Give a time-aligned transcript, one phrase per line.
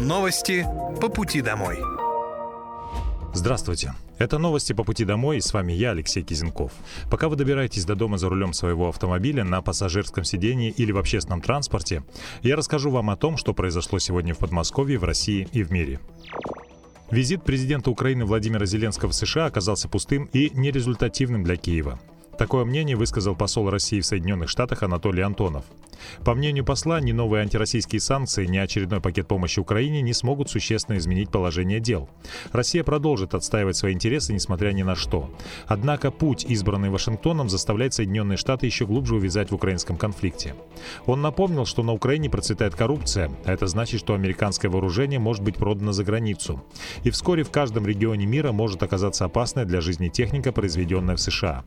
[0.00, 0.64] Новости
[1.00, 1.80] по пути домой.
[3.34, 3.94] Здравствуйте.
[4.18, 6.70] Это новости по пути домой, и с вами я, Алексей Кизенков.
[7.10, 11.40] Пока вы добираетесь до дома за рулем своего автомобиля на пассажирском сидении или в общественном
[11.40, 12.04] транспорте,
[12.42, 15.98] я расскажу вам о том, что произошло сегодня в Подмосковье, в России и в мире.
[17.10, 21.98] Визит президента Украины Владимира Зеленского в США оказался пустым и нерезультативным для Киева.
[22.38, 25.64] Такое мнение высказал посол России в Соединенных Штатах Анатолий Антонов.
[26.24, 30.96] По мнению посла, ни новые антироссийские санкции, ни очередной пакет помощи Украине не смогут существенно
[30.98, 32.08] изменить положение дел.
[32.52, 35.30] Россия продолжит отстаивать свои интересы, несмотря ни на что.
[35.66, 40.54] Однако путь, избранный Вашингтоном, заставляет Соединенные Штаты еще глубже увязать в украинском конфликте.
[41.06, 45.56] Он напомнил, что на Украине процветает коррупция, а это значит, что американское вооружение может быть
[45.56, 46.62] продано за границу.
[47.04, 51.64] И вскоре в каждом регионе мира может оказаться опасная для жизни техника, произведенная в США.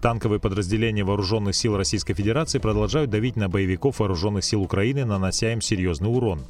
[0.00, 5.60] Танковые подразделения вооруженных сил Российской Федерации продолжают давить на боевиков вооруженных сил Украины, нанося им
[5.60, 6.44] серьезный урон.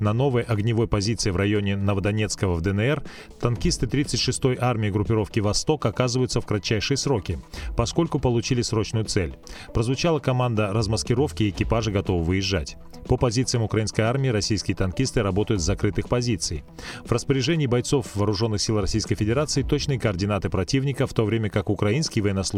[0.00, 3.02] На новой огневой позиции в районе Новодонецкого в ДНР
[3.40, 7.38] танкисты 36-й армии группировки «Восток» оказываются в кратчайшие сроки,
[7.76, 9.34] поскольку получили срочную цель.
[9.74, 12.76] Прозвучала команда размаскировки и экипажи готовы выезжать.
[13.08, 16.64] По позициям украинской армии российские танкисты работают с закрытых позиций.
[17.04, 22.24] В распоряжении бойцов вооруженных сил Российской Федерации точные координаты противника, в то время как украинские
[22.24, 22.55] военнослужащие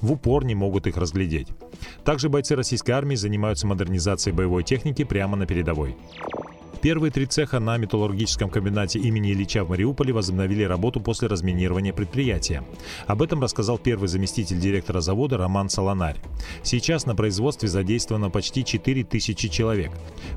[0.00, 1.48] в упор не могут их разглядеть.
[2.04, 5.96] Также бойцы российской армии занимаются модернизацией боевой техники прямо на передовой.
[6.84, 12.62] Первые три цеха на металлургическом комбинате имени Ильича в Мариуполе возобновили работу после разминирования предприятия.
[13.06, 16.18] Об этом рассказал первый заместитель директора завода Роман Солонарь.
[16.62, 19.92] Сейчас на производстве задействовано почти 4 тысячи человек.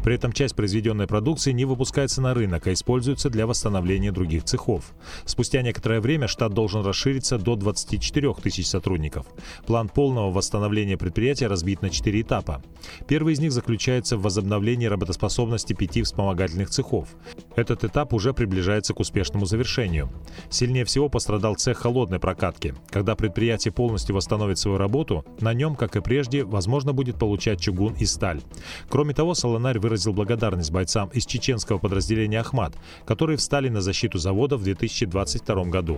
[0.06, 4.94] При этом часть произведенной продукции не выпускается на рынок, а используется для восстановления других цехов.
[5.26, 9.26] Спустя некоторое время штат должен расшириться до 24 тысяч сотрудников.
[9.66, 12.64] План полного восстановления предприятия разбит на 4 этапа.
[13.06, 17.10] Первый из них заключается в возобновлении работоспособности пяти вспомогательных вспомогательных цехов.
[17.56, 20.10] Этот этап уже приближается к успешному завершению.
[20.50, 22.74] Сильнее всего пострадал цех холодной прокатки.
[22.90, 27.94] Когда предприятие полностью восстановит свою работу, на нем, как и прежде, возможно будет получать чугун
[27.94, 28.42] и сталь.
[28.90, 32.76] Кроме того, Солонарь выразил благодарность бойцам из чеченского подразделения «Ахмат»,
[33.06, 35.98] которые встали на защиту завода в 2022 году.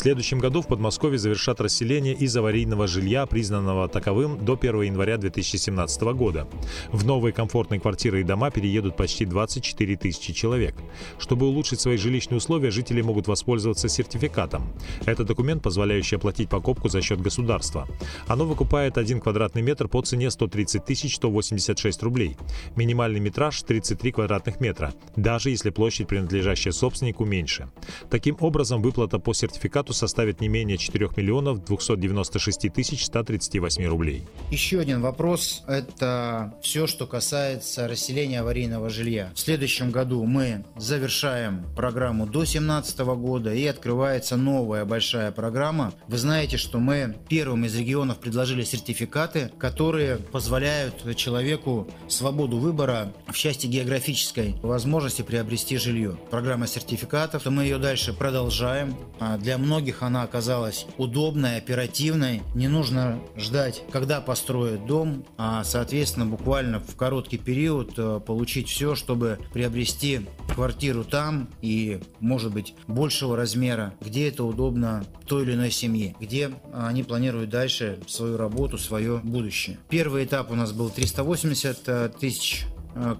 [0.00, 5.18] В следующем году в Подмосковье завершат расселение из аварийного жилья, признанного таковым до 1 января
[5.18, 6.48] 2017 года.
[6.90, 10.74] В новые комфортные квартиры и дома переедут почти 24 тысячи человек.
[11.18, 14.72] Чтобы улучшить свои жилищные условия, жители могут воспользоваться сертификатом.
[15.04, 17.86] Это документ, позволяющий оплатить покупку за счет государства.
[18.26, 22.38] Оно выкупает 1 квадратный метр по цене 130 186 рублей.
[22.74, 27.68] Минимальный метраж 33 квадратных метра, даже если площадь, принадлежащая собственнику, меньше.
[28.08, 34.22] Таким образом, выплата по сертификату сертификату составит не менее 4 миллионов 296 тысяч 138 рублей.
[34.50, 39.30] Еще один вопрос– это все, что касается расселения аварийного жилья.
[39.34, 45.92] В следующем году мы завершаем программу до 2017 года и открывается новая большая программа.
[46.08, 53.34] Вы знаете, что мы первым из регионов предложили сертификаты, которые позволяют человеку свободу выбора в
[53.34, 56.16] части географической возможности приобрести жилье.
[56.30, 58.94] Программа сертификатов, мы ее дальше продолжаем.
[59.18, 62.42] А для многих многих она оказалась удобной, оперативной.
[62.54, 68.94] Не нужно ждать, когда построят дом, а, соответственно, буквально в короткий период э, получить все,
[68.94, 75.70] чтобы приобрести квартиру там и, может быть, большего размера, где это удобно той или иной
[75.70, 79.78] семье, где они планируют дальше свою работу, свое будущее.
[79.88, 82.66] Первый этап у нас был 380 э, тысяч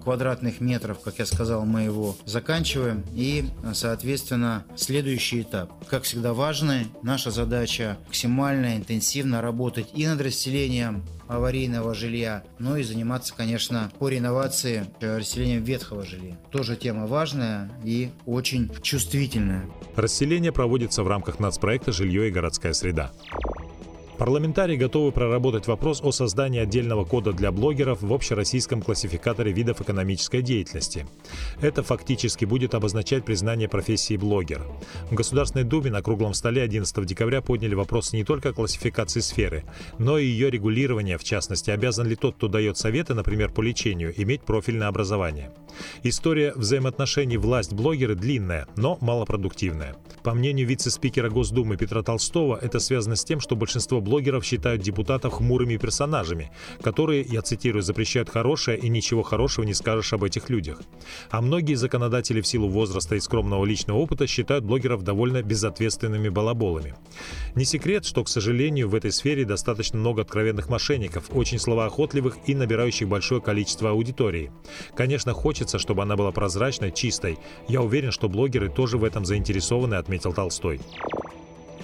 [0.03, 3.05] квадратных метров, как я сказал, мы его заканчиваем.
[3.15, 5.73] И, соответственно, следующий этап.
[5.87, 12.83] Как всегда важный, наша задача максимально интенсивно работать и над расселением аварийного жилья, но и
[12.83, 16.37] заниматься, конечно, по реновации э, расселением ветхого жилья.
[16.51, 19.67] Тоже тема важная и очень чувствительная.
[19.95, 23.13] Расселение проводится в рамках нацпроекта «Жилье и городская среда».
[24.21, 30.43] Парламентарии готовы проработать вопрос о создании отдельного кода для блогеров в общероссийском классификаторе видов экономической
[30.43, 31.07] деятельности.
[31.63, 34.67] Это фактически будет обозначать признание профессии блогер.
[35.11, 39.65] В Государственной Думе на круглом столе 11 декабря подняли вопрос не только классификации сферы,
[39.97, 44.13] но и ее регулирования, в частности, обязан ли тот, кто дает советы, например, по лечению,
[44.21, 45.51] иметь профильное образование.
[46.03, 49.97] История взаимоотношений власть-блогеры длинная, но малопродуктивная.
[50.23, 54.83] По мнению вице-спикера Госдумы Петра Толстого, это связано с тем, что большинство блогеров блогеров считают
[54.83, 56.51] депутатов хмурыми персонажами,
[56.83, 60.83] которые, я цитирую, запрещают хорошее и ничего хорошего не скажешь об этих людях.
[61.31, 66.97] А многие законодатели в силу возраста и скромного личного опыта считают блогеров довольно безответственными балаболами.
[67.55, 72.55] Не секрет, что, к сожалению, в этой сфере достаточно много откровенных мошенников, очень словоохотливых и
[72.57, 74.51] набирающих большое количество аудитории.
[74.97, 77.39] Конечно, хочется, чтобы она была прозрачной, чистой.
[77.69, 80.81] Я уверен, что блогеры тоже в этом заинтересованы, отметил Толстой.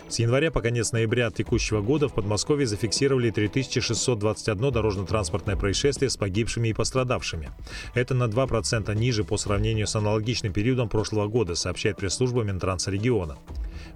[0.08, 6.68] С января по конец ноября текущего года в Подмосковье зафиксировали 3621 дорожно-транспортное происшествие с погибшими
[6.68, 7.50] и пострадавшими.
[7.92, 13.36] Это на 2% ниже по сравнению с аналогичным периодом прошлого года, сообщает пресс-служба Минтранса региона.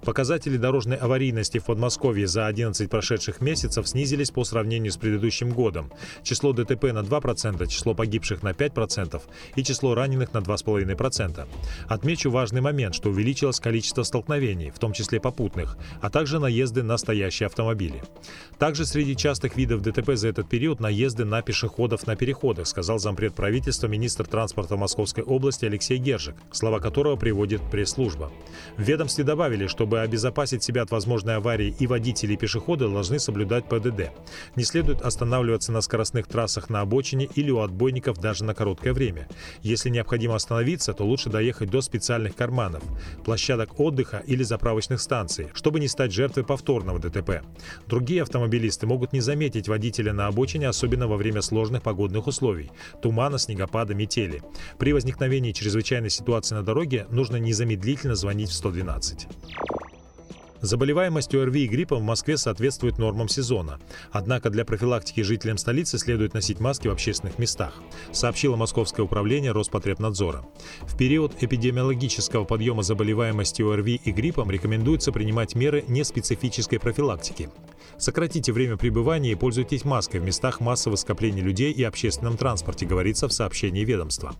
[0.03, 5.91] Показатели дорожной аварийности в Подмосковье за 11 прошедших месяцев снизились по сравнению с предыдущим годом.
[6.23, 9.21] Число ДТП на 2%, число погибших на 5%
[9.55, 11.47] и число раненых на 2,5%.
[11.87, 16.97] Отмечу важный момент, что увеличилось количество столкновений, в том числе попутных, а также наезды на
[16.97, 18.01] стоящие автомобили.
[18.57, 23.35] Также среди частых видов ДТП за этот период наезды на пешеходов на переходах, сказал зампред
[23.35, 28.31] правительства министр транспорта Московской области Алексей Гержик, слова которого приводит пресс-служба.
[28.77, 33.17] В ведомстве добавили, что чтобы обезопасить себя от возможной аварии и водители и пешеходы должны
[33.17, 34.11] соблюдать ПДД.
[34.55, 39.27] Не следует останавливаться на скоростных трассах на обочине или у отбойников даже на короткое время.
[39.63, 42.83] Если необходимо остановиться, то лучше доехать до специальных карманов,
[43.25, 47.41] площадок отдыха или заправочных станций, чтобы не стать жертвой повторного ДТП.
[47.87, 52.71] Другие автомобилисты могут не заметить водителя на обочине, особенно во время сложных погодных условий–
[53.01, 54.41] тумана, снегопада, метели.
[54.77, 59.27] При возникновении чрезвычайной ситуации на дороге нужно незамедлительно звонить в 112.
[60.61, 63.79] Заболеваемость ОРВИ и гриппом в Москве соответствует нормам сезона.
[64.11, 67.73] Однако для профилактики жителям столицы следует носить маски в общественных местах,
[68.11, 70.45] сообщило Московское управление Роспотребнадзора.
[70.81, 77.49] В период эпидемиологического подъема заболеваемости ОРВИ и гриппом рекомендуется принимать меры неспецифической профилактики.
[77.97, 83.27] Сократите время пребывания и пользуйтесь маской в местах массового скопления людей и общественном транспорте, говорится
[83.27, 84.33] в сообщении ведомства.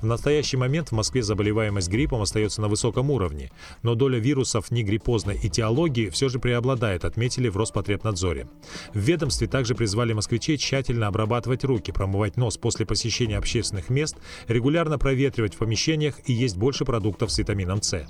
[0.00, 3.50] В настоящий момент в Москве заболеваемость гриппом остается на высоком уровне,
[3.82, 8.46] но доля вирусов негриппозной и теологии все же преобладает, отметили в Роспотребнадзоре.
[8.92, 14.16] В ведомстве также призвали москвичей тщательно обрабатывать руки, промывать нос после посещения общественных мест,
[14.46, 18.06] регулярно проветривать в помещениях и есть больше продуктов с витамином С.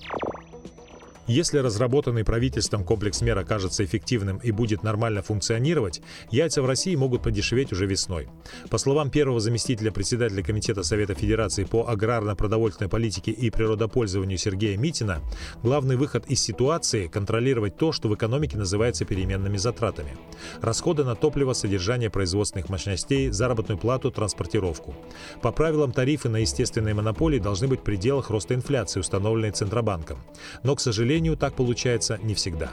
[1.27, 7.23] Если разработанный правительством комплекс мер окажется эффективным и будет нормально функционировать, яйца в России могут
[7.23, 8.29] подешеветь уже весной.
[8.69, 15.23] По словам первого заместителя председателя Комитета Совета Федерации по аграрно-продовольственной политике и природопользованию Сергея Митина,
[15.63, 20.19] главный выход из ситуации– контролировать то, что в экономике называется переменными затратами.
[20.61, 24.95] Расходы на топливо, содержание производственных мощностей, заработную плату, транспортировку.
[25.41, 30.19] По правилам тарифы на естественные монополии должны быть в пределах роста инфляции, установленной Центробанком.
[30.63, 32.73] Но, к сожалению, сожалению, так получается не всегда.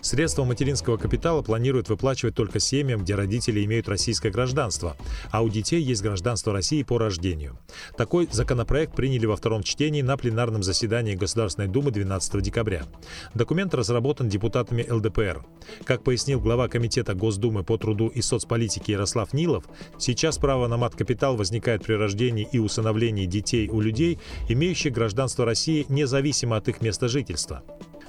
[0.00, 4.96] Средства материнского капитала планируют выплачивать только семьям, где родители имеют российское гражданство,
[5.30, 7.58] а у детей есть гражданство России по рождению.
[7.96, 12.84] Такой законопроект приняли во втором чтении на пленарном заседании Государственной Думы 12 декабря.
[13.34, 15.44] Документ разработан депутатами ЛДПР.
[15.84, 19.64] Как пояснил глава Комитета Госдумы по труду и соцполитике Ярослав Нилов,
[19.98, 25.86] сейчас право на мат-капитал возникает при рождении и усыновлении детей у людей, имеющих гражданство России
[25.88, 27.64] независимо от их места жительства.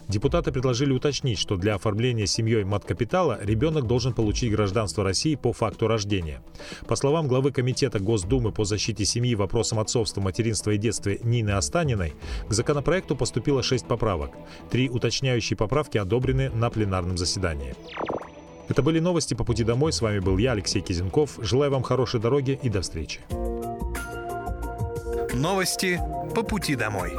[0.10, 5.88] Депутаты предложили уточнить, что для оформления семьей мат-капитала ребенок должен получить гражданство России по факту
[5.88, 6.42] рождения.
[6.88, 12.16] По словам главы Комитета Госдумы по защите семьи вопросам отцовства, материнства и детства Нины Останиной,
[12.48, 14.32] к законопроекту поступило шесть поправок.
[14.72, 17.76] Три уточняющие поправки одобрены на пленарном заседании.
[18.68, 19.94] Это были новости по пути домой.
[19.94, 21.38] С вами был я, Алексей Кизенков.
[21.40, 23.20] Желаю вам хорошей дороги и до встречи.
[25.36, 26.00] Новости
[26.34, 27.12] по пути домой.